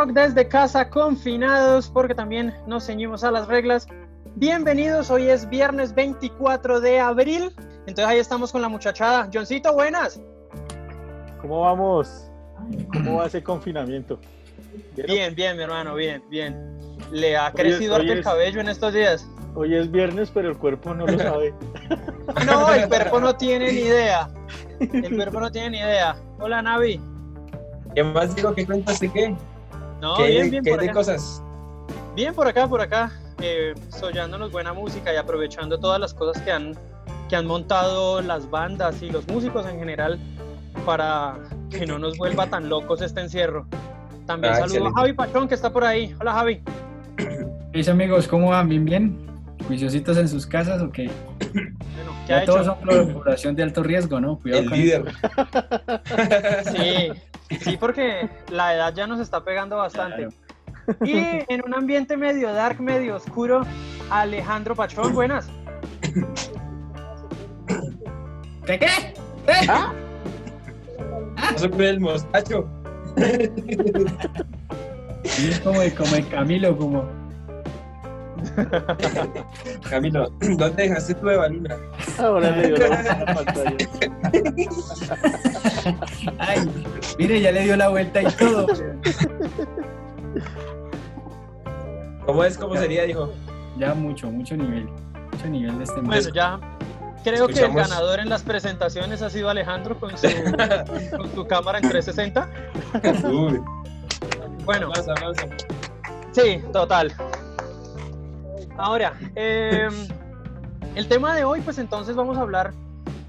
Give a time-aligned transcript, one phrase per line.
[0.00, 3.86] Rock desde casa, confinados, porque también nos ceñimos a las reglas.
[4.34, 7.52] Bienvenidos, hoy es viernes 24 de abril.
[7.80, 9.28] Entonces ahí estamos con la muchachada.
[9.30, 10.18] Johncito, buenas.
[11.42, 12.30] ¿Cómo vamos?
[12.94, 14.18] ¿Cómo va ese confinamiento?
[15.06, 16.78] Bien, bien, mi hermano, bien, bien.
[17.12, 19.28] ¿Le ha crecido el cabello en estos días?
[19.54, 21.52] Hoy es viernes, pero el cuerpo no lo sabe.
[22.46, 24.30] no, el cuerpo no tiene ni idea.
[24.80, 26.16] El cuerpo no tiene ni idea.
[26.38, 26.98] Hola, Navi.
[27.94, 28.54] ¿Qué más digo?
[28.54, 29.36] ¿Qué cuentas de qué?
[30.00, 30.64] No, bien, bien.
[30.64, 31.42] ¿Qué de cosas?
[32.14, 33.12] Bien, por acá, por acá.
[33.42, 36.74] Eh, soñándonos buena música y aprovechando todas las cosas que han,
[37.28, 40.18] que han montado las bandas y los músicos en general
[40.84, 41.38] para
[41.70, 43.66] que no nos vuelva tan locos este encierro.
[44.26, 46.14] También ah, saludo a Javi Pachón que está por ahí.
[46.20, 46.62] Hola Javi.
[47.72, 48.68] Mis amigos, ¿cómo van?
[48.68, 49.16] ¿Bien, bien?
[49.66, 51.10] ¿Juiciositos en sus casas o qué?
[51.52, 54.38] Bueno, ya todos son población de alto riesgo, ¿no?
[54.38, 55.04] Cuidado El líder.
[56.64, 57.10] Sí,
[57.60, 60.28] Sí, porque la edad ya nos está pegando bastante.
[61.04, 63.62] Y en un ambiente medio dark, medio oscuro,
[64.10, 65.48] Alejandro Pachón, buenas.
[68.66, 68.86] ¿Qué qué?
[69.46, 69.66] ¿Eh?
[69.68, 69.92] ¿Ah?
[71.36, 71.54] ¿Ah?
[71.78, 72.68] el mostacho.
[75.24, 77.19] es como, como el Camilo, como.
[79.90, 81.76] Camilo, ¿dónde dejaste tu Evaluna?
[82.18, 83.76] Ahora le dio la pantalla.
[86.38, 86.70] Ay,
[87.18, 88.66] mire, ya le dio la vuelta y todo.
[92.26, 92.58] ¿Cómo es?
[92.58, 93.04] ¿Cómo sería?
[93.04, 93.32] Dijo.
[93.78, 94.88] Ya mucho, mucho nivel.
[95.32, 96.60] Mucho nivel de este Bueno, ya
[97.24, 100.26] creo que el ganador en las presentaciones ha sido Alejandro con su,
[101.16, 102.48] con su cámara en 360.
[103.28, 103.60] Uy.
[104.64, 104.92] Bueno.
[106.32, 107.12] Sí, total.
[108.80, 109.92] Ahora, em,
[110.94, 112.72] el tema de hoy, pues entonces vamos a hablar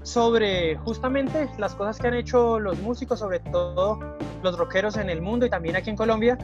[0.02, 3.98] sobre justamente las cosas que han hecho los músicos, sobre todo
[4.42, 6.38] los rockeros en el mundo y también aquí en Colombia,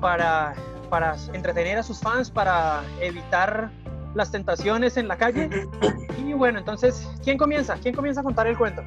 [0.00, 0.54] para,
[0.88, 3.70] para entretener a sus fans, para evitar
[4.14, 5.50] las tentaciones en la calle.
[6.26, 7.76] Y bueno, entonces, ¿quién comienza?
[7.80, 8.82] ¿Quién comienza a contar el cuento?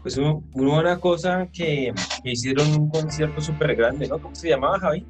[0.00, 1.92] Pues hubo una cosa que,
[2.22, 4.18] que hicieron un concierto súper grande, ¿no?
[4.20, 5.04] ¿Cómo se llamaba, Javi?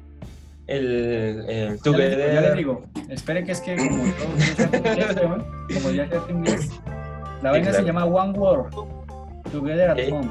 [0.69, 2.33] El, el Together.
[2.33, 6.69] Ya, le digo, espere que es que como todo, como ya se inglés,
[7.41, 8.73] la vaina se llama One World,
[9.51, 10.29] Together at Home,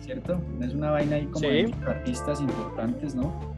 [0.00, 0.40] ¿cierto?
[0.60, 3.54] Es una vaina ahí como de artistas importantes, ¿no?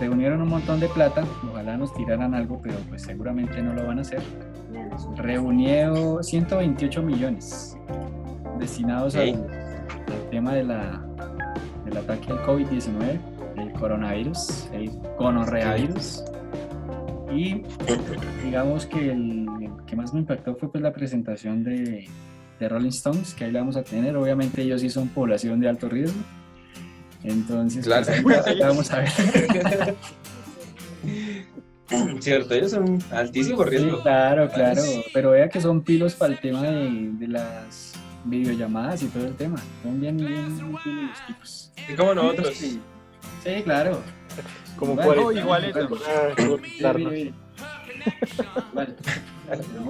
[0.00, 3.98] Reunieron un montón de plata, ojalá nos tiraran algo, pero pues seguramente no lo van
[3.98, 4.22] a hacer.
[5.16, 7.76] Reunió 128 millones
[8.58, 11.04] destinados al, al tema de la,
[11.84, 13.33] del ataque al COVID-19 el
[13.84, 16.24] coronavirus, el conorreavirus.
[17.30, 17.62] Y
[18.42, 19.46] digamos que el,
[19.86, 22.08] que más me impactó fue pues la presentación de,
[22.58, 24.16] de, Rolling Stones, que ahí la vamos a tener.
[24.16, 26.18] Obviamente ellos sí son población de alto riesgo.
[27.24, 27.86] Entonces,
[28.22, 29.10] pues, vamos a ver.
[32.20, 34.00] Cierto, ellos son altísimo riesgo.
[34.00, 34.80] claro, claro.
[35.12, 37.92] Pero vea que son pilos para el tema de, de las
[38.24, 39.58] videollamadas y todo el tema.
[39.82, 41.70] Son bien, bien, bien, bien tipos.
[41.86, 42.54] Y como nosotros.
[42.54, 42.80] Sí.
[43.44, 44.00] Sí, claro.
[44.76, 45.88] Como bueno, igual eso.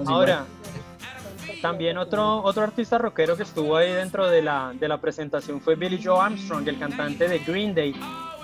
[0.05, 0.45] Ahora,
[1.61, 5.75] también otro, otro artista rockero que estuvo ahí dentro de la, de la presentación fue
[5.75, 7.95] Billy Joe Armstrong, el cantante de Green Day.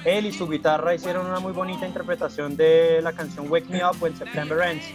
[0.06, 3.98] Él y su guitarra hicieron una muy bonita interpretación de la canción Wake Me Up
[4.00, 4.86] When September Ends.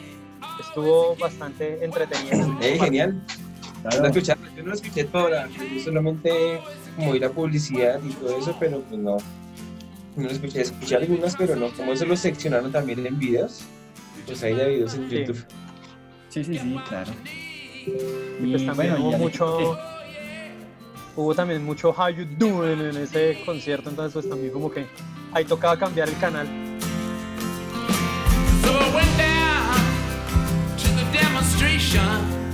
[0.59, 2.57] Estuvo bastante entretenido.
[2.61, 3.23] Eh, genial.
[3.83, 4.13] Claro.
[4.19, 5.49] yo no lo escuché toda,
[5.85, 6.61] solamente
[6.97, 9.19] como ir a publicidad y todo eso, pero pues no,
[10.17, 13.63] no lo escuché, escuché algunas, pero no, como eso lo seccionaron también en videos,
[14.27, 15.45] pues hay de videos en YouTube.
[16.31, 17.13] Sí, sí, sí, claro.
[17.87, 19.79] Y, pues también bueno, hubo mucho,
[21.15, 24.87] hubo también mucho How You Doing en ese concierto, entonces pues también como que
[25.33, 26.47] ahí tocaba cambiar el canal.
[28.63, 29.77] So I went down
[30.79, 32.46] to the demonstration.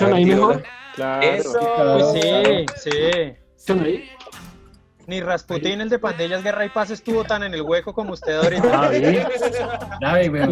[0.00, 0.62] ¿Escuchan ahí mejor?
[0.94, 1.26] Claro.
[1.26, 2.12] Eso.
[2.14, 2.90] Sí, sí.
[3.56, 4.08] ¿Escuchan ahí?
[5.06, 8.36] Ni Rasputín, el de Pandillas Guerra y Paz, estuvo tan en el hueco como usted
[8.36, 8.80] ahorita.
[8.82, 9.26] Ah, bien.
[10.00, 10.50] Dale, weón.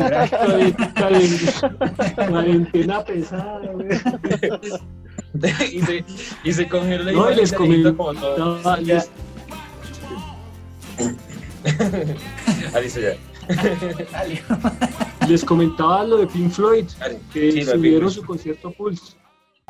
[2.29, 3.89] Cuarentena pesada, güey.
[5.73, 6.05] y, se,
[6.43, 8.77] y se congeló No, igual les comentaba, todo.
[8.79, 9.11] les,
[12.95, 13.17] ya.
[15.29, 16.87] Les comentaba lo de Pink Floyd,
[17.33, 19.17] que Sí, subieron su concierto Pulse.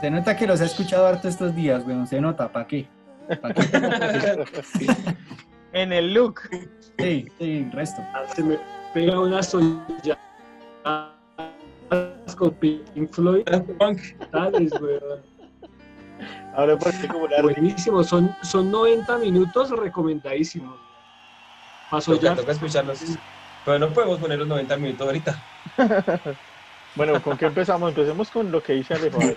[0.00, 2.06] Se nota que los ha escuchado harto estos días, weón.
[2.06, 2.86] Se nota, ¿para qué?
[3.40, 4.46] ¿Pa' qué?
[5.72, 6.40] En el look.
[6.98, 8.02] Sí, sí, el resto.
[8.34, 8.58] Se me
[8.94, 10.18] pega una soñada
[12.36, 13.44] con Pink Floyd.
[14.30, 15.22] Tales, weón.
[16.54, 20.78] Ahora porque como la Buenísimo, son, son 90 minutos recomendadísimos.
[21.90, 22.34] Pasó Toca, ya.
[22.36, 23.00] toca escucharlos.
[23.64, 25.42] Pero no podemos poner los 90 minutos ahorita.
[26.94, 27.90] Bueno, ¿con qué empezamos?
[27.90, 29.36] Empecemos con lo que dice Alejandro.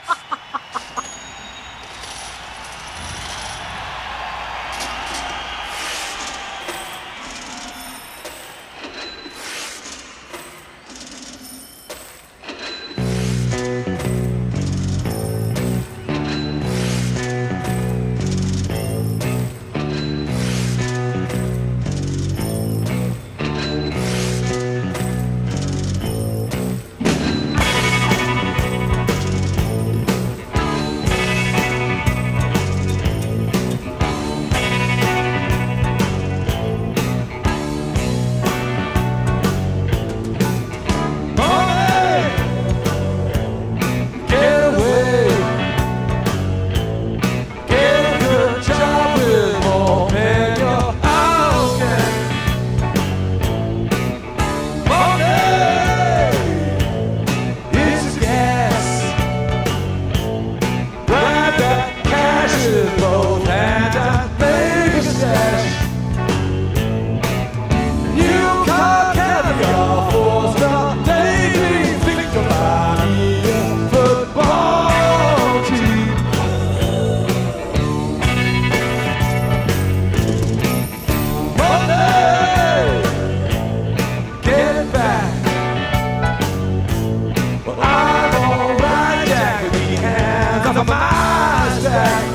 [90.83, 92.30] máscara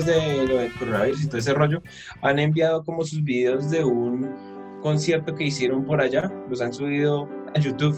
[0.00, 1.82] antes de lo del coronavirus y todo ese rollo,
[2.22, 7.28] han enviado como sus videos de un concierto que hicieron por allá, los han subido
[7.54, 7.96] a YouTube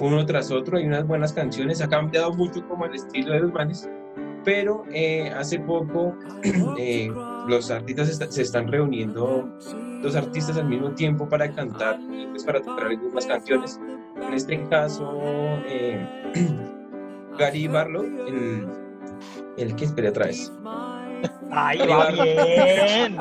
[0.00, 3.52] uno tras otro, hay unas buenas canciones, ha cambiado mucho como el estilo de los
[3.52, 3.88] manes,
[4.44, 6.14] pero eh, hace poco
[6.78, 7.10] eh,
[7.48, 9.48] los artistas se están reuniendo,
[10.02, 13.80] dos artistas al mismo tiempo para cantar y pues para tocar algunas canciones.
[14.22, 15.12] En este caso,
[15.66, 16.06] eh,
[17.38, 18.66] Gary Barlow, el,
[19.56, 20.52] el que esperé otra vez.
[21.50, 23.16] ¡Ay, va bien!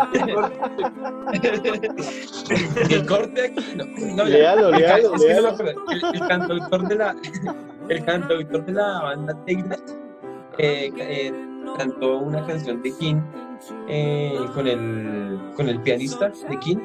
[2.89, 3.85] el corte aquí, no,
[4.15, 5.51] no léalo, léalo, es que léalo.
[5.57, 7.15] no, el, el cantautor de la,
[7.89, 9.79] el cantautor de la banda Take That,
[10.57, 11.33] eh, eh,
[11.77, 13.21] cantó una canción de King
[13.87, 16.77] eh, con, el, con el pianista de King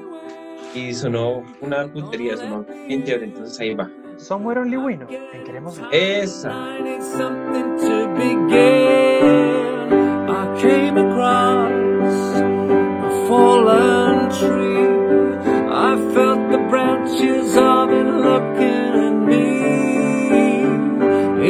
[0.74, 3.90] y sonó una putería, sonó bien chévere, entonces ahí va.
[4.16, 5.88] Somewhere Only We Know, en Queremos Ver.
[5.92, 6.52] Esa.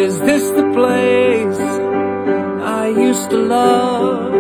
[0.03, 1.59] Is this the place
[2.81, 4.35] I used to love?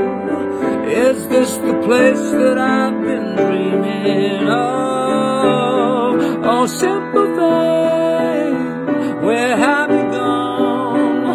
[0.89, 6.21] Is this the place that I've been dreaming of?
[6.51, 8.55] Oh, simple thing,
[9.25, 11.27] where have you gone?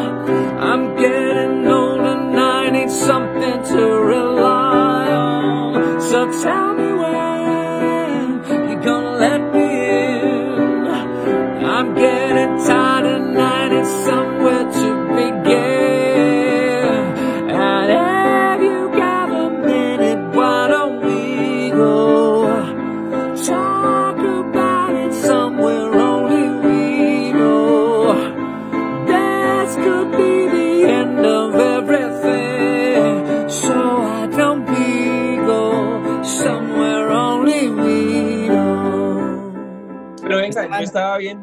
[0.59, 3.81] I'm getting old and I need something to
[4.13, 6.01] rely on.
[6.01, 9.67] So tell me when you're gonna let me
[9.99, 10.85] in.
[11.65, 12.86] I'm getting tired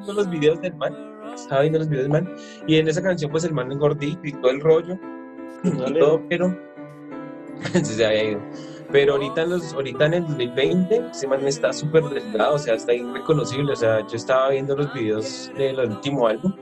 [0.04, 0.94] viendo los videos del man,
[1.34, 4.32] estaba viendo los videos del man, y en esa canción pues el man engordito y
[4.32, 4.98] todo el rollo,
[5.62, 6.56] y todo, pero
[7.82, 8.40] se había ido.
[8.92, 12.74] Pero ahorita en, los, ahorita en el 2020, ese man está súper delgado, o sea,
[12.74, 16.54] está irreconocible, o sea, yo estaba viendo los videos del último álbum,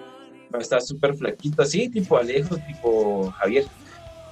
[0.58, 3.64] está súper flaquito, así, tipo Alejo, tipo Javier,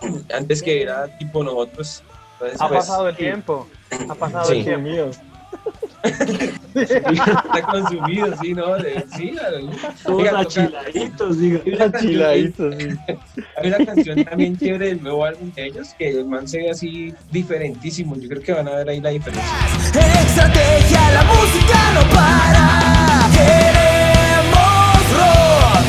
[0.34, 2.02] antes que era tipo nosotros.
[2.34, 3.66] Entonces, Ha pues, pasado el tiempo.
[4.08, 4.58] Ha pasado Sí.
[4.60, 5.10] el tiempo.
[6.02, 8.76] Está consumido, sí, ¿no?
[8.76, 9.32] De- sí,
[10.04, 11.60] Todos achiladitos, diga.
[11.64, 12.88] Hay una canción- Chiladito, sí.
[13.56, 16.70] Hay una canción también chévere del nuevo álbum de ellos que el man se ve
[16.70, 18.16] así diferentísimo.
[18.16, 19.44] Yo creo que van a ver ahí la diferencia.
[19.86, 23.28] Estrategia, la música no para.
[23.32, 25.84] Queremos rock.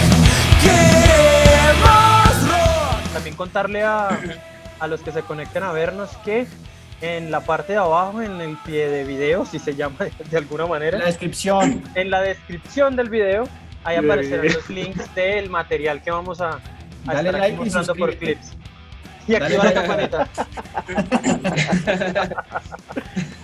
[0.61, 3.13] Queremos rock.
[3.13, 4.19] También contarle a,
[4.79, 6.47] a los que se conecten a vernos que
[7.01, 9.97] en la parte de abajo, en el pie de video, si se llama
[10.29, 11.83] de, alguna En manera, la descripción.
[11.95, 13.47] en la descripción del video,
[13.83, 16.59] ahí aparecerán los links del material que vamos a, a
[17.13, 18.53] Dale estar aquí like y mostrando por clips.
[19.27, 20.29] Y Dale activa la campanita.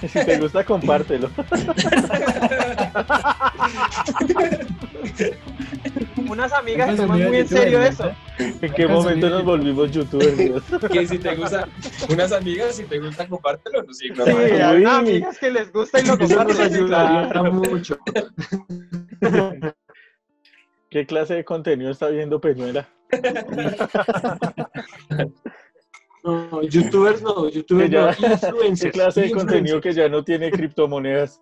[0.02, 1.32] Si te gusta, compártelo.
[6.30, 8.12] Unas amigas toman muy en serio eso.
[8.62, 10.64] ¿En qué momento nos volvimos youtubers?
[10.92, 11.68] Que si te gusta,
[12.10, 13.84] unas amigas, si te gusta, compártelo.
[13.84, 16.62] No, sí, no, Sí, hay amigas que les gusta y lo nos comparten.
[16.62, 17.98] ayudaría mucho.
[20.90, 22.88] ¿Qué clase de contenido está viendo Peñuela?
[26.24, 28.82] No, youtubers no, youtubers ya- no, influencers.
[28.82, 31.42] ¿Qué clase de contenido que ya no tiene criptomonedas?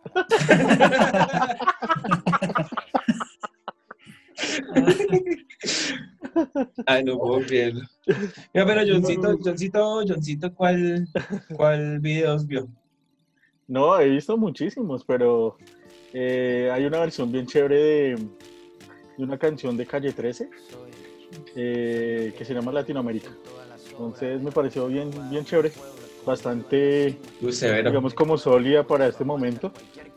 [6.86, 7.82] Ay, no puedo creerlo.
[8.54, 11.08] Mira, pero Johncito, Johncito, Johncito, ¿cuál,
[11.56, 12.68] cuál videos vio?
[13.68, 15.58] No, he visto muchísimos, pero
[16.14, 18.16] eh, hay una versión bien chévere de,
[19.18, 20.50] de una canción de Calle 13
[21.56, 23.32] eh, que se llama Latinoamérica.
[23.92, 25.72] Entonces me pareció bien, bien chévere,
[26.26, 29.72] bastante, digamos, como sólida para este momento.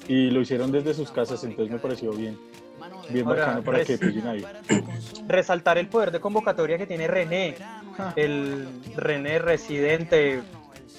[0.09, 2.39] Y lo hicieron desde sus casas, entonces me pareció bien,
[3.09, 4.45] bien Ahora, bacano para que pillen ahí.
[5.27, 7.57] Resaltar el poder de convocatoria que tiene René,
[8.17, 10.43] el René residente,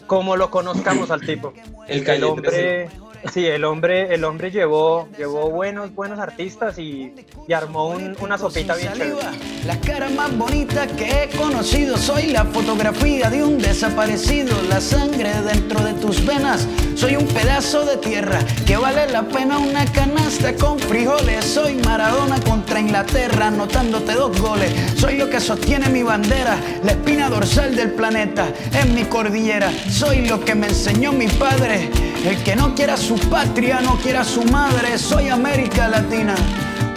[0.08, 1.54] como lo conozcamos al tipo.
[1.88, 2.90] El El hombre,
[3.34, 7.14] sí, el hombre, el hombre llevó, llevó buenos, buenos artistas y,
[7.48, 9.16] y armó un- una sopita bien chévere.
[9.22, 9.32] Saliva,
[9.66, 11.98] La cara más bonita que he conocido.
[11.98, 14.56] Soy la fotografía de un desaparecido.
[14.70, 16.68] La sangre dentro de tus venas.
[16.96, 21.46] Soy un pedazo de tierra que vale la pena una canasta con frijoles.
[21.46, 22.49] Soy Maradona contra
[22.90, 24.74] Inglaterra, anotándote dos goles.
[24.98, 28.48] Soy lo que sostiene mi bandera, la espina dorsal del planeta.
[28.74, 31.92] En mi cordillera, soy lo que me enseñó mi padre.
[32.26, 34.98] El que no quiera su patria, no quiera su madre.
[34.98, 36.34] Soy América Latina,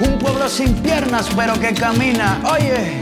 [0.01, 2.41] un pueblo sin piernas pero que camina.
[2.51, 3.02] Oye.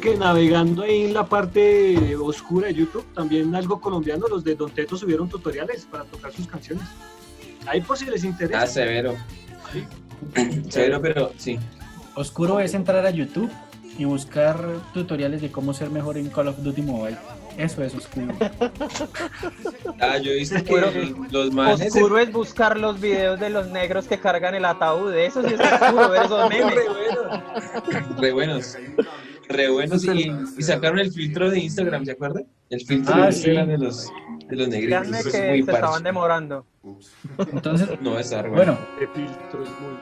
[0.00, 4.70] Que navegando ahí en la parte oscura de YouTube, también algo colombiano, los de Don
[4.70, 6.84] Teto subieron tutoriales para tocar sus canciones.
[7.66, 8.62] Ahí por si les interesa.
[8.62, 9.14] Ah, severo.
[10.68, 11.58] severo, pero sí.
[12.14, 13.50] Oscuro es entrar a YouTube
[13.98, 14.58] y buscar
[14.94, 17.16] tutoriales de cómo ser mejor en Call of Duty Mobile.
[17.56, 18.34] Eso es oscuro.
[20.00, 21.94] Ah, yo he visto que los manes.
[21.94, 25.14] Oscuro es buscar los videos de los negros que cargan el ataúd.
[25.14, 26.74] Eso sí es oscuro, ver esos memes.
[26.74, 28.76] Re buenos re buenos
[30.58, 32.44] y, sacaron el filtro de Instagram, ¿se acuerdan?
[32.70, 34.12] El filtro ah, de Instagram de los,
[34.48, 35.08] de los negritos.
[35.24, 36.66] que se estaban demorando.
[37.52, 38.76] Entonces, no, es bueno,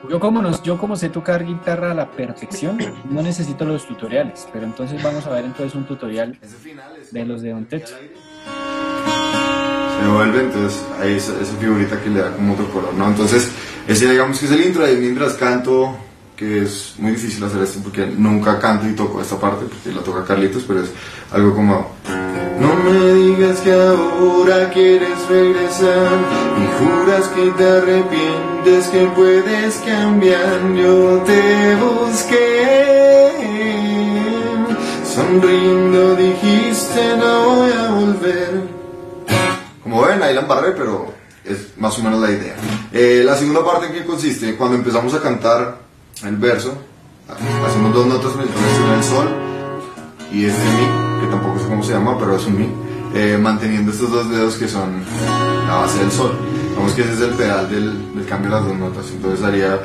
[0.09, 4.47] yo como, nos, yo como sé tocar guitarra a la perfección, no necesito los tutoriales,
[4.51, 6.39] pero entonces vamos a ver entonces un tutorial
[7.11, 7.95] de los de Don Techo.
[10.01, 13.07] Se vuelve, entonces ahí esa, esa figurita que le da como otro color, ¿no?
[13.09, 13.51] Entonces,
[13.87, 15.95] ese digamos que es el intro, ahí mientras canto
[16.41, 20.01] que es muy difícil hacer esto porque nunca canto y toco esta parte, porque la
[20.01, 20.89] toca Carlitos, pero es
[21.31, 21.91] algo como...
[22.59, 26.17] No me digas que ahora quieres regresar
[26.57, 30.73] y juras que te arrepientes, que puedes cambiar.
[30.73, 32.87] Yo te busqué,
[35.13, 38.61] sonriendo dijiste no voy a volver.
[39.83, 41.13] Como ven, ahí la embarré, pero
[41.45, 42.55] es más o menos la idea.
[42.91, 45.90] Eh, la segunda parte en qué consiste, cuando empezamos a cantar
[46.23, 46.77] el verso,
[47.65, 49.27] hacemos dos notas una el sol
[50.31, 52.69] y este mi, que tampoco sé cómo se llama, pero es un mi,
[53.15, 55.03] eh, manteniendo estos dos dedos que son
[55.67, 56.33] la base del sol.
[56.75, 59.79] Vamos que ese es el pedal del, del cambio de las dos notas, entonces haría...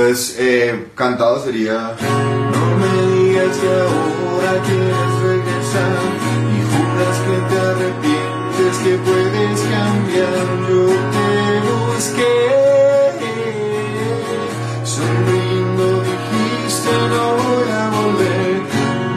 [0.00, 1.94] Entonces, eh, cantado sería...
[2.00, 5.92] No me digas que ahora quieres regresar
[6.56, 10.46] y juras que te arrepientes, que puedes cambiar.
[10.70, 11.28] Yo te
[11.68, 12.40] busqué,
[14.84, 18.56] sonriendo dijiste no voy a volver.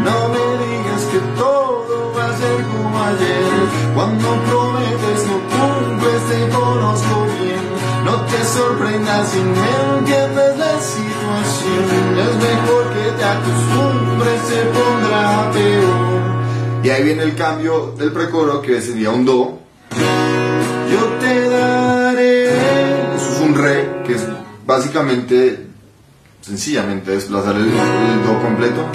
[0.04, 3.56] No me digas que todo va a ser como ayer.
[3.96, 7.64] Cuando prometes no cumples, te conozco bien.
[8.04, 9.83] No te sorprendas sin él
[12.44, 16.84] mejor que te acostumbres, se pondrá peor.
[16.84, 19.60] Y ahí viene el cambio del precoro que sería un do.
[20.92, 22.46] Yo te daré.
[23.16, 24.28] Eso es un re, que es
[24.66, 25.68] básicamente,
[26.42, 28.86] sencillamente desplazar el, el do completo.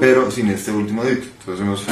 [0.00, 1.26] Pero sin este último dito.
[1.46, 1.86] Entonces.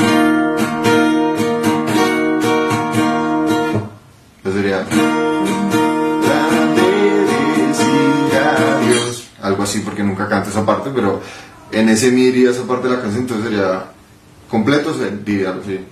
[4.38, 4.86] Entonces sería.
[9.40, 11.20] Algo así, porque nunca canto esa parte, pero
[11.70, 13.84] en ese mi iría esa parte de la canción, entonces sería
[14.50, 15.86] completo, se diría así.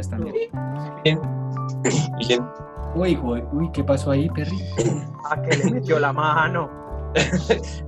[0.00, 0.34] Ya también.
[1.04, 1.20] Bien.
[2.18, 2.46] Bien.
[2.94, 4.58] Uy, joder, uy, ¿qué pasó ahí, Perry?
[5.30, 6.68] ¿A que le metió la mano?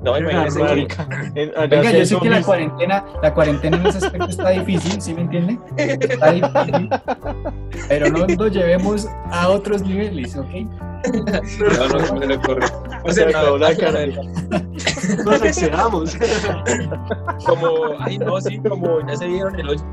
[0.02, 4.28] No, imagínese que allá Venga, yo sé que la cuarentena, la cuarentena en ese aspecto
[4.28, 5.58] está difícil, ¿sí me entiende?
[5.76, 6.90] Está difícil.
[7.88, 10.48] Pero no lo llevemos a otros niveles, ¿ok?
[11.10, 12.66] no, no se me le ocurre.
[13.04, 13.72] O Se sea, acabó la.
[15.24, 16.16] Nos excedamos.
[17.44, 17.68] como,
[18.00, 19.84] ay, no, sí, como ya se vieron el hoyo.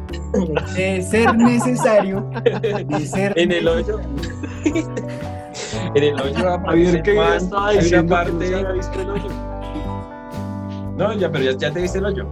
[0.75, 3.99] De ser necesario, de ser En el hoyo.
[5.95, 8.73] En el hoyo Javier, que ya Juan, estaba hay una que no parte.
[8.73, 9.29] visto el hoyo.
[10.97, 12.27] No, ya, pero ya, ya te viste el hoyo.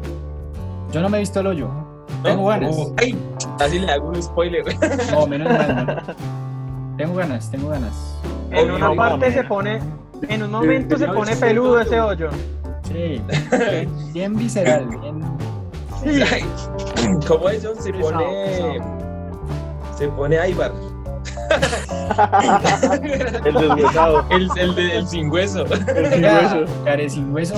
[0.91, 1.67] Yo no me he visto el hoyo.
[1.67, 1.87] ¿no?
[2.23, 2.75] Tengo ganas.
[2.97, 3.17] Ay,
[3.59, 4.63] así le hago un spoiler.
[5.11, 6.03] No, menos mal.
[6.07, 6.97] no.
[6.97, 8.15] Tengo ganas, tengo ganas.
[8.51, 9.79] En una parte se pone,
[10.27, 12.29] en un momento se pone peludo ese hoyo.
[12.83, 13.21] Sí,
[14.13, 15.21] bien visceral, bien...
[16.31, 16.45] Ay,
[17.27, 17.75] ¿Cómo es, John?
[17.81, 18.79] Se Pesado, pone.
[19.97, 20.71] Se pone Aibar.
[23.45, 24.25] El deshuesado.
[24.31, 25.65] El, el, de- el sin hueso.
[25.65, 26.65] El sin hueso.
[26.86, 27.55] care sin hueso.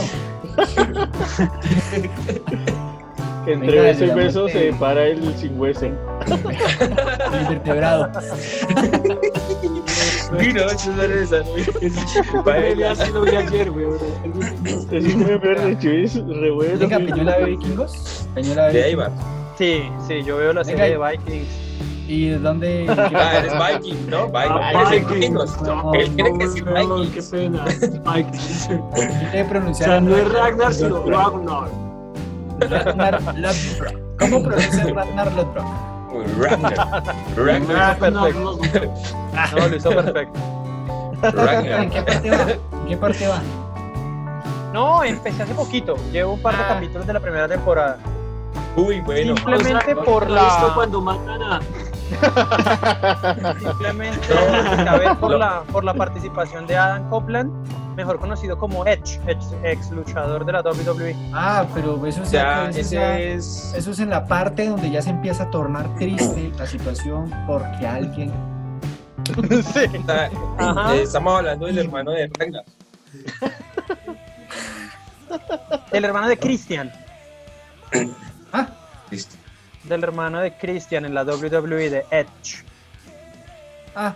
[3.48, 4.76] Entre Venga, beso y damos, se eh.
[4.80, 5.86] para el sin hueso.
[5.86, 8.12] El vertebrado.
[10.32, 11.40] No, eso no es esa.
[12.92, 13.86] Así lo vi ayer, güey.
[14.92, 16.78] Es un meme re chis, re bueno.
[16.80, 18.28] Venga, Peñola de vikingos.
[18.36, 19.08] Peñola de De vikingos.
[19.08, 19.12] Aibar.
[19.58, 21.69] Sí, sí, yo veo la serie de Vikings.
[22.10, 22.86] ¿Y dónde?
[23.16, 24.26] Ah, eres Viking, ¿no?
[24.28, 24.52] Viking.
[24.52, 25.14] Ah, Eres Vikings.
[25.14, 25.62] vikingos.
[25.62, 27.12] No, Él tiene que decir Vikings.
[27.14, 27.66] qué pena.
[28.16, 28.70] Vikings.
[29.32, 29.90] ¿Qué O pronunciar?
[29.90, 31.70] sea, no es Ragnar, sino Ragnar.
[32.60, 33.94] Ragnar Lodbrok.
[34.20, 35.66] ¿Cómo pronuncia Ragnar Lodbrok?
[36.40, 37.04] Ragnar.
[37.38, 38.00] Ragnar.
[38.00, 38.36] Ragnar.
[38.36, 40.40] No, lo hizo perfecto.
[41.22, 42.06] ¿En qué Ragnar.
[42.06, 42.52] parte va?
[42.82, 43.42] ¿En qué parte va?
[44.74, 45.96] No, empecé hace poquito.
[46.12, 46.68] Llevo un par de Ah.
[46.70, 47.98] capítulos de la primera temporada.
[48.76, 49.36] Uy, bueno.
[49.36, 50.74] Simplemente O sea, por ¿no has visto la.
[50.76, 51.60] cuando matan a
[53.60, 54.28] Simplemente
[55.20, 57.52] por la, por la participación de Adam Copeland,
[57.96, 60.62] mejor conocido como Edge, ex, ex luchador de la.
[60.62, 61.16] WWE.
[61.34, 63.74] Ah, pero eso es, Ya, eso, es ya- ese es.
[63.76, 67.88] eso es en la parte donde ya se empieza a tornar triste la situación porque
[67.88, 68.32] alguien...
[69.64, 69.80] sí.
[69.94, 70.96] está- Ajá.
[70.96, 72.64] eh, Estamos hablando del hermano de Ragnar.
[75.92, 76.92] El hermano de Christian.
[78.54, 78.68] Ah,
[79.12, 79.36] Listo.
[79.90, 82.64] Del hermano de Christian en la WWE de Edge.
[83.96, 84.14] ah,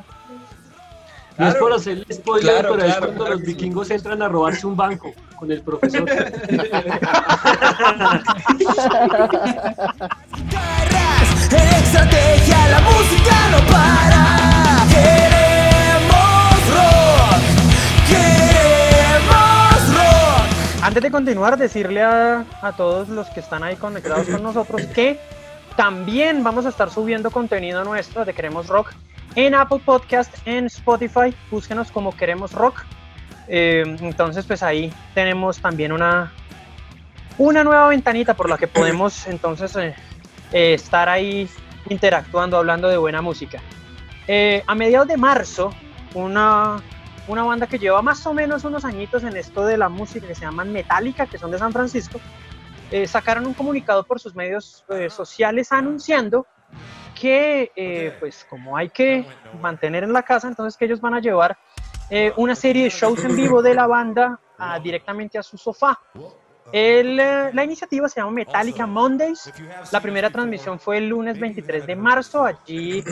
[1.37, 1.59] No es Claro.
[1.59, 3.53] por hacerle spoiler, Claro, pero es claro, cuando claro los que sí.
[3.53, 6.07] vikingos entran a robarse un banco con el profesor.
[11.33, 14.85] Estrategia, la música no para.
[14.89, 17.41] Queremos rock.
[18.09, 20.83] Queremos rock.
[20.83, 25.19] Antes de continuar, decirle a, a todos los que están ahí conectados con nosotros que
[25.75, 28.93] también vamos a estar subiendo contenido nuestro de Queremos Rock
[29.35, 31.33] en Apple Podcast, en Spotify.
[31.49, 32.83] Búsquenos como Queremos Rock.
[33.47, 36.31] Eh, entonces, pues ahí tenemos también una,
[37.37, 39.95] una nueva ventanita por la que podemos entonces eh,
[40.51, 41.49] eh, estar ahí
[41.89, 43.61] interactuando, hablando de buena música.
[44.67, 45.73] A mediados de marzo,
[46.13, 46.77] una,
[47.27, 50.35] una banda que lleva más o menos unos añitos en esto de la música que
[50.35, 52.21] se llaman Metallica, que son de San Francisco,
[52.93, 56.45] eh, sacaron un comunicado por sus medios eh, sociales anunciando
[57.19, 59.25] que eh, pues como hay que
[59.59, 61.57] mantener en la casa, entonces que ellos van a llevar
[62.37, 65.97] una serie de shows en vivo de la banda a- directamente a su sofá.
[66.71, 67.03] Eh,
[67.53, 69.51] la iniciativa se llama Metallica Mondays.
[69.91, 72.45] La primera transmisión fue el lunes 23 de marzo.
[72.45, 73.03] Allí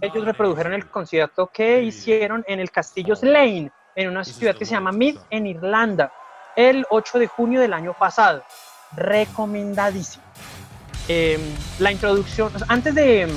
[0.00, 4.72] ellos reprodujeron el concierto que hicieron en el Castillo Lane, en una ciudad que se
[4.72, 6.12] llama Meath, en Irlanda,
[6.56, 8.42] el 8 de junio del año pasado.
[8.96, 10.24] Recomendadísimo.
[11.08, 11.40] Em,
[11.78, 13.28] la introducción, antes de,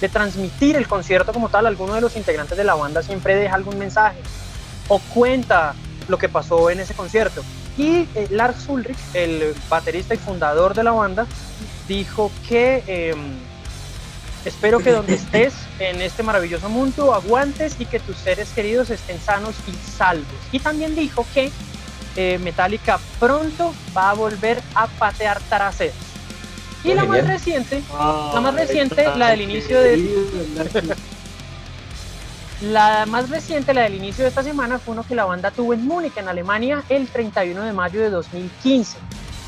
[0.00, 3.54] de transmitir el concierto como tal, alguno de los integrantes de la banda siempre deja
[3.54, 4.18] algún mensaje
[4.88, 5.74] o cuenta
[6.08, 7.42] lo que pasó en ese concierto.
[7.78, 11.26] Y eh, Lars Ulrich, el baterista y fundador de la banda,
[11.88, 13.18] dijo que em,
[14.44, 19.20] espero que donde estés en este maravilloso mundo aguantes y que tus seres queridos estén
[19.20, 20.26] sanos y salvos.
[20.52, 21.50] Y también dijo que
[22.16, 25.96] eh, Metallica pronto va a volver a patear traseros.
[26.84, 30.96] Y la más reciente, la más reciente, la del inicio de
[32.62, 35.74] la más reciente, la del inicio de esta semana, fue uno que la banda tuvo
[35.74, 38.98] en Múnich, en Alemania, el 31 de mayo de 2015.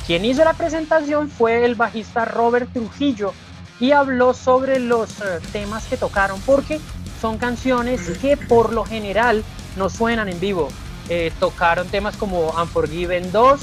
[0.06, 3.32] Quien hizo la presentación fue el bajista Robert Trujillo
[3.80, 6.80] y habló sobre los eh, temas que tocaron, porque
[7.20, 9.44] son canciones que por lo general
[9.76, 10.68] no suenan en vivo.
[11.08, 13.60] Eh, tocaron temas como Unforgiven 2,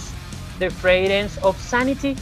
[0.59, 2.15] The Fragrance of Sanity,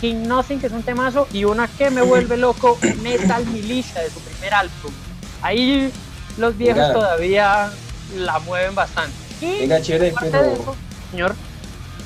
[0.00, 4.10] King Nothing, que es un temazo, y una que me vuelve loco, Metal Militia, de
[4.10, 4.92] su primer álbum.
[5.40, 5.90] Ahí
[6.36, 7.70] los viejos todavía
[8.16, 9.16] la mueven bastante.
[9.40, 10.76] Y Venga, chévere, pero...
[11.10, 11.34] señor.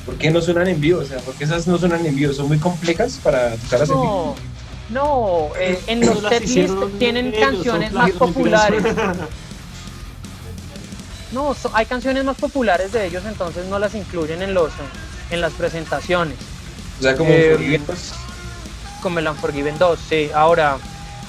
[0.07, 1.01] ¿Por qué no suenan en vivo?
[1.01, 2.33] O sea, ¿por qué esas no suenan en vivo?
[2.33, 4.37] ¿Son muy complejas para tocarlas no, en vivo?
[4.91, 8.83] No, eh, en los setlists tienen canciones más populares.
[11.33, 14.73] No, hay canciones más populares de ellos, entonces no las incluyen en los
[15.31, 16.37] en las presentaciones.
[16.99, 18.13] O sea, como eh, Unforgiven 2.
[19.03, 20.31] Como el Unforgiven 2, sí.
[20.35, 20.77] Ahora,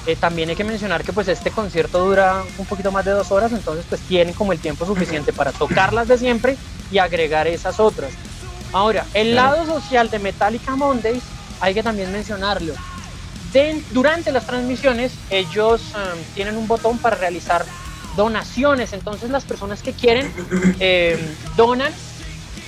[0.06, 3.30] eh, también hay que mencionar que pues este concierto dura un poquito más de dos
[3.30, 6.56] horas, entonces pues tienen como el tiempo suficiente para tocarlas de siempre
[6.90, 8.10] y agregar esas otras.
[8.72, 11.22] Ahora, el lado social de Metallica Mondays
[11.60, 12.74] hay que también mencionarlo.
[13.92, 17.64] durante las transmisiones ellos um, tienen un botón para realizar
[18.16, 20.32] donaciones, entonces las personas que quieren
[20.80, 21.18] em,
[21.56, 21.92] donan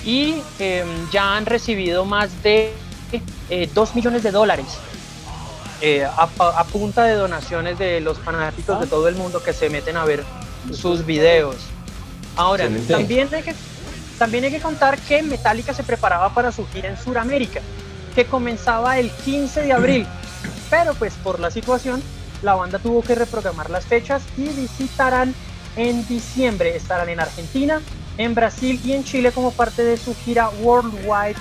[0.05, 2.73] y em, ya han recibido más de
[3.51, 4.67] eh, 2 millones de dólares
[5.81, 9.97] eh, a, punta de donaciones de los fanáticos de todo el mundo que se meten
[9.97, 10.25] a ver
[10.73, 11.57] sus videos.
[12.37, 13.55] Ahora, también hay, que,
[14.19, 17.61] también hay que contar que Metallica se preparaba para su gira en Sudamérica,
[18.15, 20.07] que comenzaba el 15 de abril,
[20.71, 22.03] pero pues por la situación,
[22.45, 25.35] la banda tuvo que reprogramar las fechas y visitarán
[25.77, 26.77] en diciembre.
[26.77, 27.81] Estarán en Argentina,
[28.19, 31.37] en Brasil y en Chile como parte de su gira Worldwide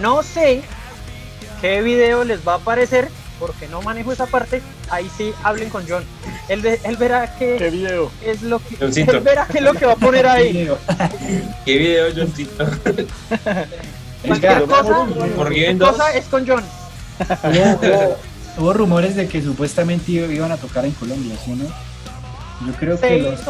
[0.00, 0.62] No sé
[1.62, 5.84] qué video les va a aparecer, porque no manejo esa parte, ahí sí hablen con
[5.88, 6.04] John.
[6.48, 8.10] Él, él verá que ¿Qué video?
[8.24, 10.68] es lo que él verá qué es lo que va a poner ahí.
[11.64, 12.66] ¿Qué video, Johncito?
[14.26, 15.06] Cualquier cosa,
[15.78, 16.64] cosa es con John.
[18.58, 21.64] Hubo, rumores de que supuestamente iban a tocar en Colombia, ¿sí no?
[22.66, 23.40] Yo creo que los,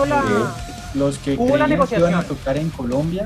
[0.95, 3.25] los que creían que iban a tocar en Colombia,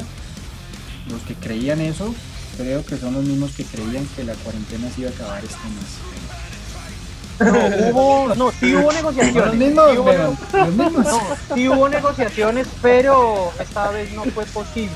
[1.10, 2.14] los que creían eso,
[2.56, 5.68] creo que son los mismos que creían que la cuarentena se iba a acabar este
[5.68, 6.14] mes.
[7.40, 9.46] No, hubo, no, sí hubo negociaciones.
[9.46, 11.06] Los mismos, sí hubo, los mismos.
[11.06, 11.20] No,
[11.54, 14.92] sí hubo negociaciones, pero esta vez no fue posible.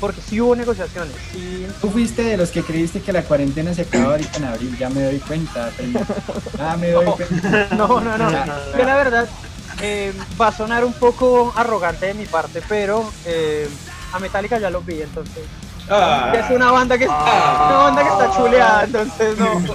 [0.00, 1.12] Porque sí hubo negociaciones.
[1.32, 1.66] Sí.
[1.80, 4.88] Tú fuiste de los que creíste que la cuarentena se acababa ahorita en abril, ya
[4.90, 5.70] me doy cuenta.
[6.60, 7.68] Ah, me doy cuenta.
[7.76, 8.28] No, no, no.
[8.76, 9.28] Que la verdad
[9.82, 13.68] eh, va a sonar un poco arrogante de mi parte, pero eh,
[14.12, 15.42] a Metallica ya lo vi, entonces
[15.90, 16.32] Ah.
[16.34, 19.74] es una banda que está, una banda que está chuleada, entonces no.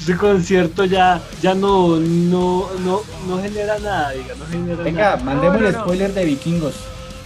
[0.00, 5.60] Ese concierto ya, ya no, no, no, no genera nada, diga, no genera Venga, mandemos
[5.62, 6.74] el spoiler de vikingos.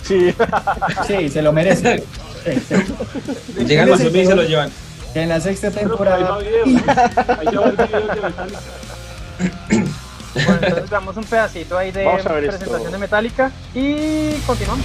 [0.04, 0.34] Sí.
[1.06, 2.04] Sí, se lo merece.
[3.66, 4.70] Llegan los y se lo llevan.
[5.14, 6.38] En la sexta temporada.
[10.34, 14.84] Bueno, entonces damos un pedacito ahí de presentación de Metallica y continuamos.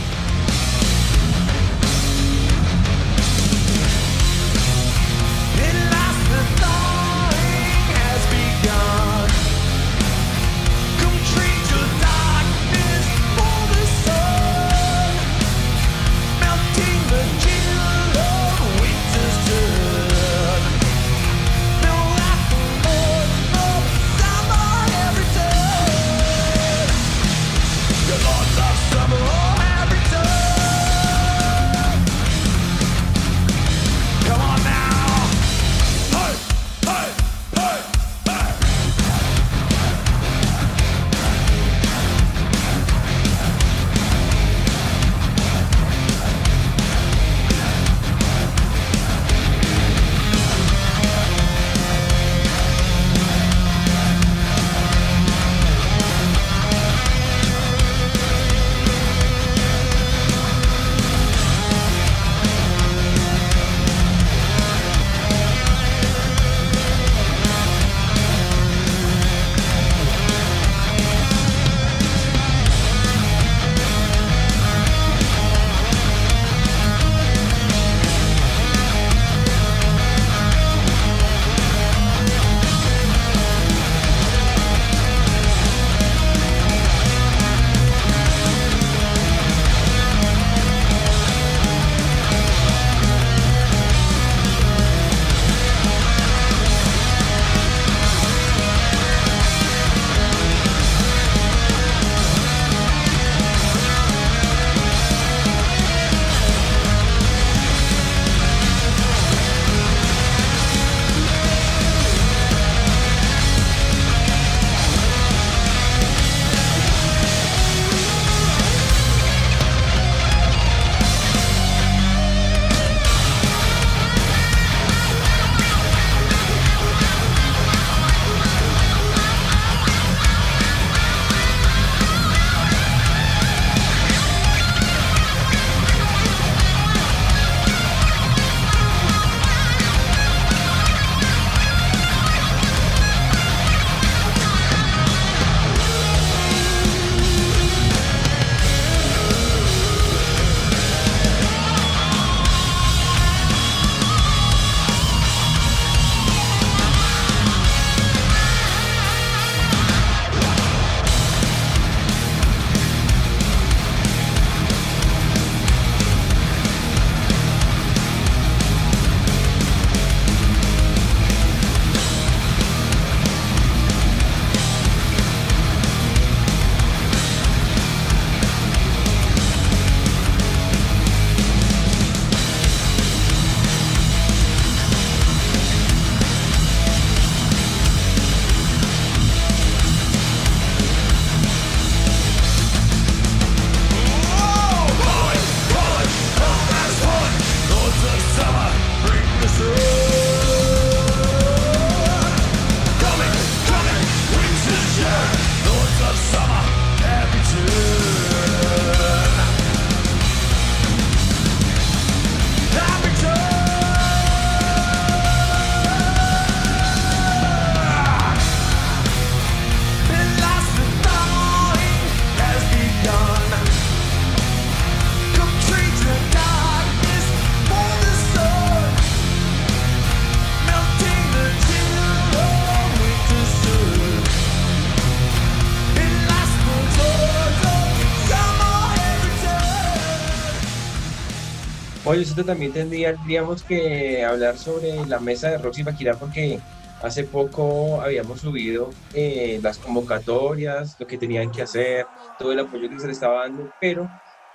[242.45, 246.59] También tendríamos que hablar sobre la mesa de Roxy Baquira porque
[247.01, 252.05] hace poco habíamos subido eh, las convocatorias, lo que tenían que hacer,
[252.37, 254.09] todo el apoyo que se le estaba dando, pero...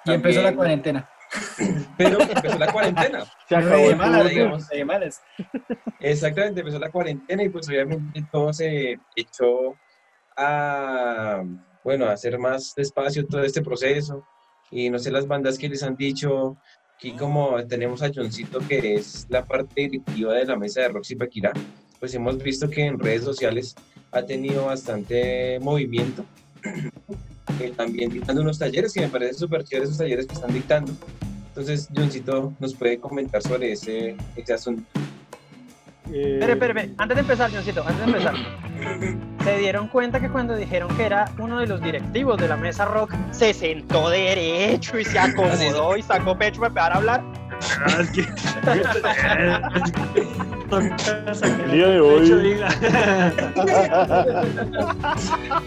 [0.05, 1.09] Y empezó la cuarentena.
[1.97, 3.25] Pero empezó la cuarentena.
[3.49, 4.69] Se acabó de malas, digamos.
[4.69, 5.23] De malas.
[5.99, 9.75] Exactamente, empezó la cuarentena y pues obviamente todo se echó
[10.37, 11.43] a,
[11.83, 14.23] bueno, a hacer más despacio todo este proceso.
[14.71, 16.59] Y no sé las bandas que les han dicho,
[16.97, 21.16] aquí como tenemos a Johncito que es la parte directiva de la mesa de Roxy
[21.16, 21.53] Paquirá,
[22.01, 23.74] pues hemos visto que en redes sociales
[24.12, 26.24] ha tenido bastante movimiento.
[27.61, 30.92] Eh, también dictando unos talleres y me parece súper chévere esos talleres que están dictando.
[31.49, 34.16] Entonces, Johncito nos puede comentar sobre ese
[34.53, 34.82] asunto.
[36.12, 36.94] Eh...
[36.98, 38.34] Antes de empezar, Johncito, antes de empezar.
[39.44, 42.84] ¿Se dieron cuenta que cuando dijeron que era uno de los directivos de la mesa
[42.84, 47.22] rock, se sentó derecho y se acomodó y sacó pecho para empezar a hablar?
[50.74, 52.59] El día de hoy.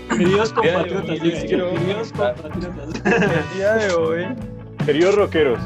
[0.09, 3.01] Queridos compatriotas, queridos compatriotas.
[3.05, 4.25] El día de hoy.
[4.85, 5.59] Queridos rockeros.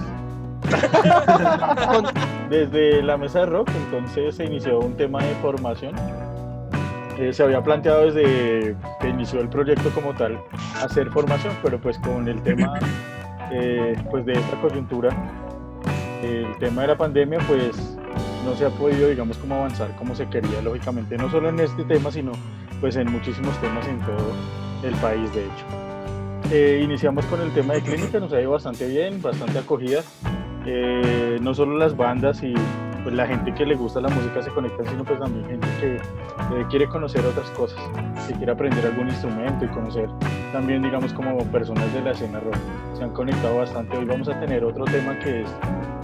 [2.49, 5.95] Desde la mesa de rock, entonces se inició un tema de formación.
[7.17, 10.39] Eh, se había planteado desde que inició el proyecto como tal
[10.82, 12.80] hacer formación, pero pues con el tema
[13.51, 15.09] eh, pues de esta coyuntura,
[16.24, 17.97] el tema de la pandemia, pues
[18.45, 21.84] no se ha podido, digamos, como avanzar como se quería, lógicamente, no solo en este
[21.84, 22.32] tema, sino
[22.80, 24.32] pues en muchísimos temas en todo
[24.84, 25.65] el país, de hecho.
[26.51, 30.01] Eh, iniciamos con el tema de clínica, nos ha ido bastante bien, bastante acogida.
[30.66, 32.53] Eh, no solo las bandas y
[33.03, 35.95] pues la gente que le gusta la música se conecta, sino pues también gente que
[35.95, 37.80] eh, quiere conocer otras cosas,
[38.28, 40.07] que quiere aprender algún instrumento y conocer
[40.51, 42.55] también, digamos, como personas de la escena rock.
[42.95, 43.97] Se han conectado bastante.
[43.97, 45.49] Hoy vamos a tener otro tema que es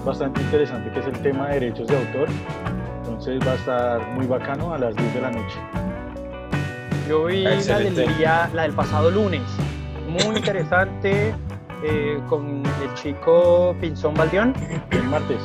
[0.03, 2.27] bastante interesante, que es el tema de derechos de autor.
[3.03, 5.59] Entonces va a estar muy bacano a las 10 de la noche.
[7.07, 9.41] Yo vi la del, día, la del pasado lunes,
[10.09, 11.33] muy interesante,
[11.83, 14.53] eh, con el chico Pinzón Baldión.
[14.91, 15.37] El martes.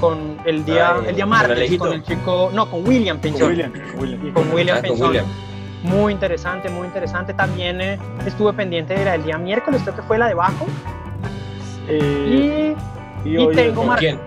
[0.00, 3.40] Con el día, el día martes, con el chico, no, con William Pinzón.
[3.40, 4.32] Con William, William.
[4.32, 5.16] Con William ah, Pinzón.
[5.82, 7.34] Muy interesante, muy interesante.
[7.34, 10.66] También eh, estuve pendiente de la del día miércoles, creo que fue la de Bajo.
[11.88, 12.76] Eh,
[13.24, 14.18] y, y, tengo ¿Con quién?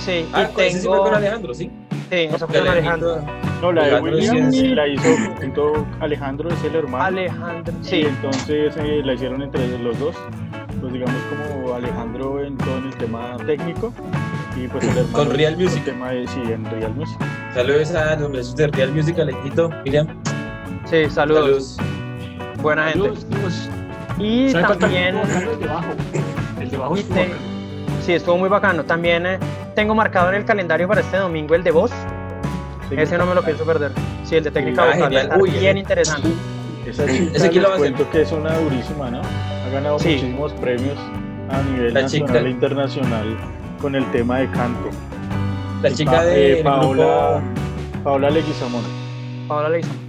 [0.00, 1.04] Sí, ah, y tengo...
[1.04, 1.70] con Alejandro, ¿sí?
[2.10, 3.20] Sí, eso fue con Alejandro.
[3.62, 5.08] No, la de William la hizo
[5.40, 7.04] junto Alejandro, es el hermano.
[7.04, 7.96] Alejandro, sí.
[7.96, 10.14] Y entonces eh, la hicieron entre los dos.
[10.86, 13.92] Pues digamos como Alejandro en todo el tema técnico
[14.54, 15.78] y pues el hermano con Real Music.
[15.78, 17.18] El tema de, sí, en Real Music.
[17.54, 20.06] Saludos a los besos de Real Music, Alejito, Miriam.
[20.84, 21.76] Sí, saludos.
[22.62, 23.10] Buena gente.
[24.20, 25.16] Y también.
[25.16, 25.88] El de bajo.
[26.60, 26.94] El de bajo
[28.02, 28.84] Sí, estuvo muy bacano.
[28.84, 29.40] También eh,
[29.74, 31.90] tengo marcado en el calendario para este domingo el de voz.
[32.92, 33.90] Ese no me lo pienso perder.
[34.22, 35.16] Sí, el de técnica ah, vocal.
[35.16, 36.28] Está bien interesante.
[36.86, 39.20] Esa chica Ese les cuento que es una durísima, ¿no?
[39.20, 40.96] Ha ganado muchísimos premios
[41.50, 43.36] a nivel nacional e internacional
[43.80, 44.90] con el tema de canto.
[45.82, 47.42] La chica de eh, Paola,
[48.04, 48.82] Paola Leguizamón.
[49.48, 50.06] Paola Leguizamón.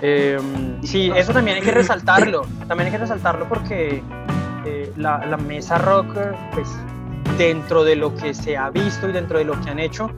[0.00, 0.38] Eh,
[0.82, 2.46] sí, eso también hay que resaltarlo.
[2.66, 4.02] También hay que resaltarlo porque
[4.64, 6.16] eh, la, la, mesa rock,
[6.54, 6.68] pues
[7.36, 10.10] dentro de lo que se ha visto y dentro de lo que han hecho,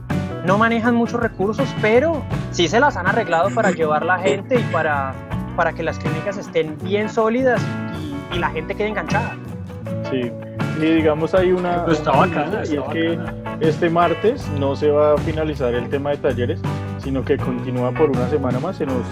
[0.45, 4.63] no manejan muchos recursos, pero sí se las han arreglado para llevar la gente y
[4.71, 5.13] para,
[5.55, 7.61] para que las clínicas estén bien sólidas
[8.31, 9.35] y, y la gente quede enganchada.
[10.09, 10.31] Sí,
[10.81, 11.85] y digamos hay una...
[11.85, 13.19] Pues está bacana, y es que
[13.59, 16.59] este martes no se va a finalizar el tema de talleres,
[16.99, 18.77] sino que continúa por una semana más.
[18.77, 19.03] Se nos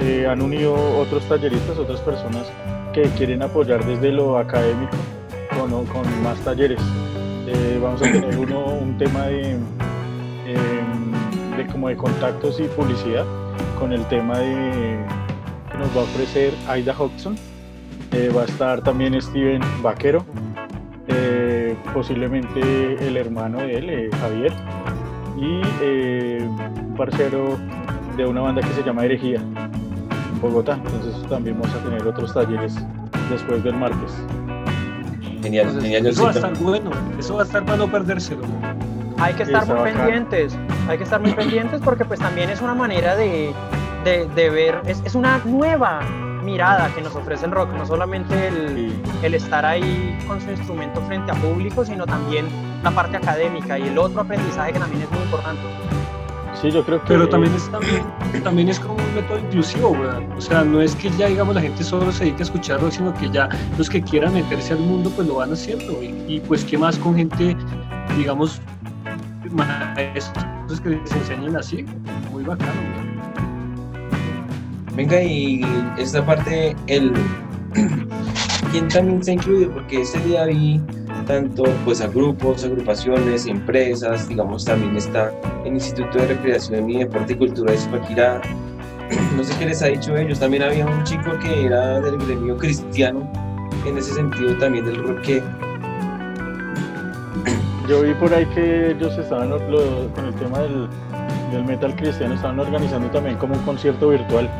[0.00, 2.50] eh, han unido otros talleristas, otras personas
[2.92, 4.96] que quieren apoyar desde lo académico
[5.56, 6.80] con, con más talleres.
[7.46, 13.24] Eh, vamos a tener uno, un tema de, em, de, como de contactos y publicidad
[13.78, 14.98] con el tema de
[15.80, 17.36] nos va a ofrecer Aida Hodgson.
[18.12, 20.24] Eh, va a estar también Steven Vaquero,
[21.94, 22.60] posiblemente
[23.06, 24.52] el hermano de él, Javier,
[25.36, 25.62] y
[26.42, 27.58] un parcero
[28.16, 29.40] de una banda que se llama Herejía.
[30.40, 30.74] Bogotá.
[30.74, 32.74] Entonces también vamos a tener otros talleres
[33.30, 34.12] después del martes.
[35.42, 36.06] Genial, genial.
[36.06, 38.42] Eso va a estar bueno, eso va a estar para no perdérselo.
[39.18, 40.56] Hay que estar muy pendientes,
[40.88, 43.52] hay que estar muy pendientes porque pues también es una manera de,
[44.04, 46.00] de, de ver, es, es, una nueva
[46.42, 51.00] mirada que nos ofrece el rock, no solamente el, el estar ahí con su instrumento
[51.02, 52.46] frente a público, sino también
[52.82, 55.60] la parte académica y el otro aprendizaje que también es muy importante.
[56.60, 57.08] Sí, yo creo que...
[57.08, 58.04] Pero también es, también,
[58.42, 60.20] también es como un método inclusivo, ¿verdad?
[60.36, 63.14] O sea, no es que ya, digamos, la gente solo se dedique a escucharlo, sino
[63.14, 63.48] que ya
[63.78, 66.02] los que quieran meterse al mundo, pues lo van haciendo.
[66.02, 67.56] Y, y pues, ¿qué más con gente,
[68.16, 68.60] digamos,
[69.50, 71.84] maestros que se enseñen así,
[72.30, 73.09] muy bacano.
[75.00, 75.62] Venga, y
[75.96, 77.14] esta parte, el
[78.70, 79.66] ¿quién también se incluye?
[79.68, 80.78] Porque ese día vi
[81.26, 85.32] tanto pues a grupos, agrupaciones, empresas, digamos también está
[85.64, 88.42] el Instituto de Recreación y Deporte y Cultura de Zipaquirá,
[89.38, 92.58] no sé qué les ha dicho ellos, también había un chico que era del gremio
[92.58, 93.26] cristiano,
[93.86, 95.22] en ese sentido también del rock
[97.88, 100.90] Yo vi por ahí que ellos estaban con el tema del,
[101.52, 104.50] del metal cristiano, estaban organizando también como un concierto virtual,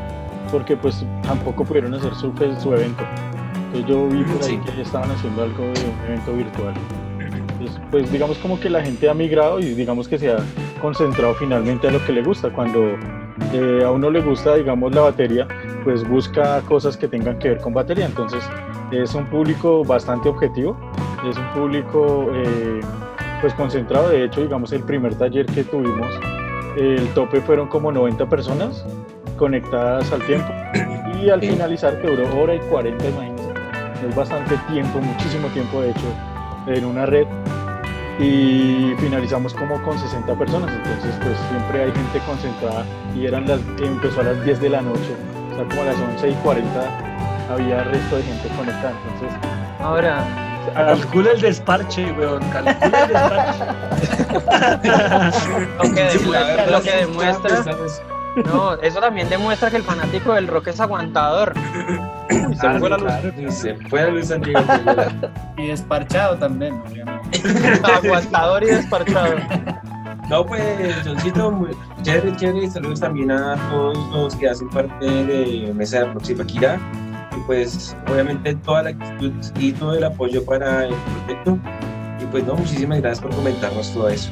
[0.51, 3.05] porque pues tampoco pudieron hacer su, pues, su evento.
[3.67, 6.75] Entonces yo vi por ahí que estaban haciendo algo de un evento virtual.
[7.21, 10.39] Entonces, pues digamos como que la gente ha migrado y digamos que se ha
[10.81, 12.51] concentrado finalmente a lo que le gusta.
[12.51, 12.97] Cuando
[13.53, 15.47] eh, a uno le gusta, digamos, la batería,
[15.85, 18.07] pues busca cosas que tengan que ver con batería.
[18.07, 18.43] Entonces
[18.91, 20.77] es un público bastante objetivo,
[21.29, 22.81] es un público eh,
[23.41, 24.09] pues concentrado.
[24.09, 26.09] De hecho, digamos, el primer taller que tuvimos,
[26.77, 28.85] el tope fueron como 90 personas
[29.41, 30.53] conectadas al tiempo
[31.21, 33.49] y al finalizar que duró hora y 40, imagínense.
[34.07, 36.15] Es bastante tiempo, muchísimo tiempo de hecho,
[36.67, 37.27] en una red.
[38.19, 42.85] Y finalizamos como con 60 personas, entonces pues siempre hay gente concentrada
[43.17, 45.17] y eran las, empezó a las 10 de la noche,
[45.53, 49.39] o sea como a las 11 y 40 había resto de gente conectada, entonces...
[49.81, 50.23] Ahora...
[50.75, 53.65] Calcula el desparche, weón, calcula el desparche.
[56.71, 57.65] lo que demuestra...
[58.37, 61.55] No, eso también demuestra que el fanático del rock es aguantador.
[62.61, 63.55] se fue la luz.
[63.55, 64.33] Se fue la luz
[65.57, 66.81] Y desparchado también,
[67.83, 69.35] aguantador y desparchado.
[70.29, 70.63] No, pues,
[71.05, 71.69] Johncito,
[72.03, 72.71] chévere, chévere.
[72.71, 76.79] Saludos también a todos los que hacen parte de Mesa de Rock Paquira.
[77.37, 81.59] Y pues, obviamente, toda la actitud y todo el apoyo para el proyecto.
[82.21, 84.31] Y pues, no, muchísimas gracias por comentarnos todo eso.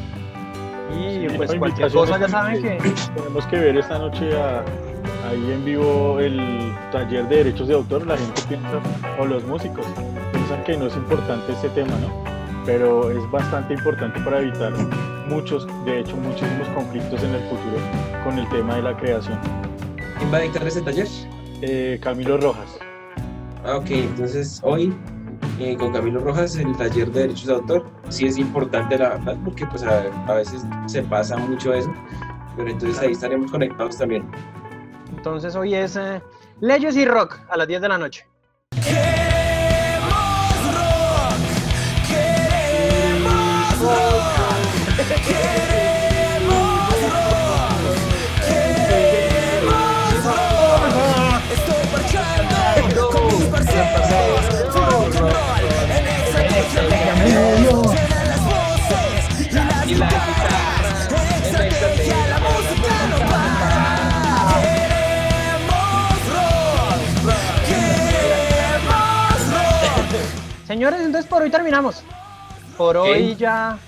[0.96, 2.78] Y pues cualquier cosa ya saben que...
[3.16, 4.30] Tenemos que ver esta noche
[5.28, 8.06] ahí en vivo el taller de derechos de autor.
[8.06, 8.80] La gente piensa,
[9.18, 9.86] o los músicos,
[10.32, 12.24] piensan que no es importante ese tema, ¿no?
[12.64, 14.72] Pero es bastante importante para evitar
[15.28, 17.76] muchos, de hecho muchísimos conflictos en el futuro
[18.24, 19.38] con el tema de la creación.
[20.18, 21.06] ¿Quién va a dictar ese taller?
[21.62, 22.78] Eh, Camilo Rojas.
[23.64, 24.94] Ah, ok, entonces hoy
[25.58, 27.86] eh, con Camilo Rojas el taller de derechos de autor.
[28.08, 31.92] Sí es importante la verdad porque pues a, veces se pasa mucho eso,
[32.56, 34.28] pero entonces ahí estaremos conectados también.
[35.16, 36.22] Entonces hoy es eh,
[36.60, 38.26] Leyes y Rock a las 10 de la noche.
[70.78, 72.04] Señores, entonces por hoy terminamos.
[72.76, 73.80] Por hoy ya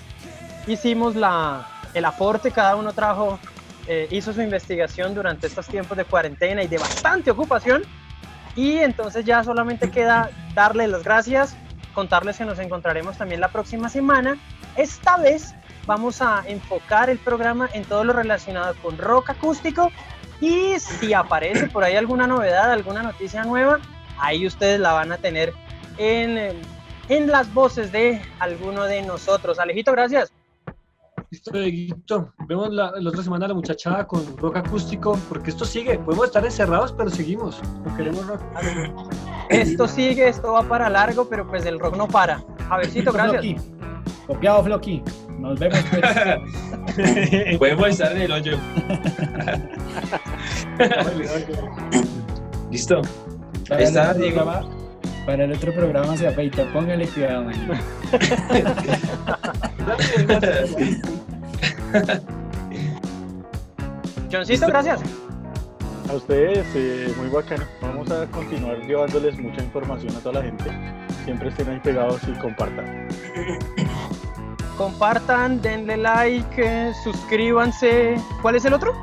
[0.67, 3.39] hicimos la, el aporte, cada uno trajo,
[3.87, 7.83] eh, hizo su investigación durante estos tiempos de cuarentena y de bastante ocupación.
[8.57, 11.55] Y entonces ya solamente queda darle las gracias,
[11.93, 14.37] contarles que nos encontraremos también la próxima semana.
[14.75, 19.89] Esta vez vamos a enfocar el programa en todo lo relacionado con rock acústico
[20.41, 23.79] y si aparece por ahí alguna novedad, alguna noticia nueva,
[24.19, 25.53] ahí ustedes la van a tener
[25.97, 26.59] en,
[27.11, 29.59] en las voces de alguno de nosotros.
[29.59, 30.31] Alejito, gracias.
[31.29, 32.33] Listo, Dieguito.
[32.47, 35.99] Vemos la, otra semana la muchachada con rock acústico, porque esto sigue.
[35.99, 37.61] Podemos estar encerrados, pero seguimos.
[37.85, 38.41] No queremos rock.
[39.49, 42.41] Esto sigue, esto va para largo, pero pues el rock no para.
[42.69, 43.41] Javercito, gracias.
[43.41, 43.57] Floki.
[44.27, 45.03] Copiado, Floki.
[45.37, 45.79] Nos vemos.
[45.91, 47.57] Pues.
[47.59, 48.57] Podemos estar en el hoyo.
[52.71, 53.01] Listo.
[53.69, 54.80] Está, Diego.
[55.25, 56.65] Para el otro programa se afeita.
[56.73, 57.55] Póngale cuidado, man.
[64.31, 65.01] Johncito, gracias.
[66.09, 67.65] A ustedes, eh, muy bacano.
[67.81, 70.71] Vamos a continuar llevándoles mucha información a toda la gente.
[71.25, 73.09] Siempre estén ahí pegados y compartan.
[74.77, 78.15] Compartan, denle like, suscríbanse.
[78.41, 78.95] ¿Cuál es el otro?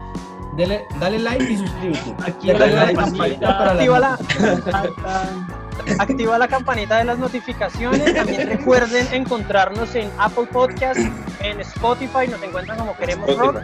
[0.99, 2.17] dale like y suscríbete.
[2.27, 3.77] Activa la, campanita
[5.99, 8.15] activa la campanita de las notificaciones.
[8.15, 11.01] También recuerden encontrarnos en Apple Podcast,
[11.41, 13.63] en Spotify, nos encuentran como Queremos Rock.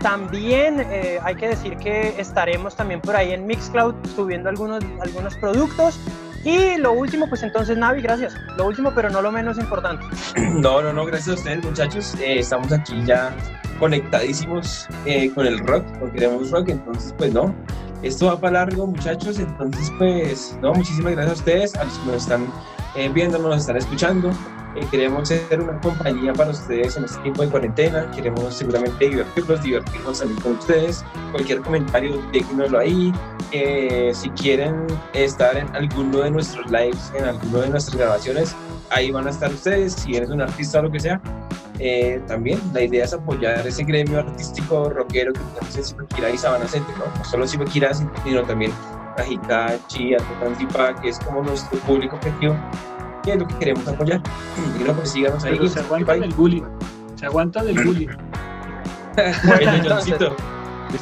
[0.00, 5.36] También eh, hay que decir que estaremos también por ahí en Mixcloud subiendo algunos, algunos
[5.36, 6.00] productos
[6.42, 8.34] Y lo último, pues entonces, Navi, gracias.
[8.56, 10.04] Lo último, pero no lo menos importante.
[10.54, 12.14] No, no, no, gracias a ustedes, muchachos.
[12.14, 13.34] Eh, estamos aquí ya
[13.78, 17.54] conectadísimos eh, con el rock, porque queremos rock, entonces, pues no.
[18.02, 19.38] Esto va para largo, muchachos.
[19.38, 22.46] Entonces, pues, no, muchísimas gracias a ustedes, a los que nos están
[22.96, 24.30] eh, viendo, nos están escuchando.
[24.76, 28.10] Eh, queremos ser una compañía para ustedes en este tiempo de cuarentena.
[28.12, 31.04] Queremos seguramente divertirlos, divertirnos también con ustedes.
[31.32, 33.12] Cualquier comentario, déjenoslo ahí.
[33.52, 38.54] Eh, si quieren estar en alguno de nuestros lives, en alguno de nuestras grabaciones,
[38.90, 39.94] ahí van a estar ustedes.
[39.94, 41.20] Si eres un artista o lo que sea,
[41.78, 46.38] eh, también la idea es apoyar ese gremio artístico rockero que tenemos en Zipaquirá y
[46.38, 47.04] Sabana Center, ¿no?
[47.16, 48.72] No solo Zipaquirá, sino también
[49.16, 52.56] Cajicá, Chía, Tocantipa, que es como nuestro público objetivo
[53.22, 54.20] que es lo que queremos apoyar.
[54.80, 55.68] Y no, pues síganos ahí.
[55.68, 56.62] se aguanta del bullying.
[57.16, 58.08] Se aguanta del bullying.
[59.44, 60.18] bueno, entonces,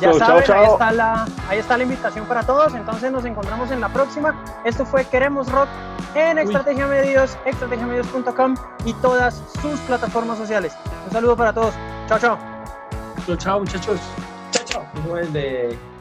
[0.01, 2.74] ya saben, Ahí, está la, ahí está la invitación para todos.
[2.74, 4.34] Entonces nos encontramos en la próxima.
[4.64, 5.68] Esto fue Queremos Rock
[6.15, 8.55] en Estrategia Medios, estrategiamedios.com
[8.85, 10.73] y todas sus plataformas sociales.
[11.07, 11.75] Un saludo para todos.
[12.09, 12.39] Chao, chao.
[13.27, 14.01] Chao, chao, muchachos.
[14.53, 15.98] Chao, chao.